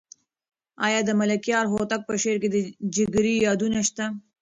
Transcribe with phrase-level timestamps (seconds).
[0.85, 2.57] آیا د ملکیار هوتک په شعر کې د
[2.95, 4.05] جګړې یادونه شته؟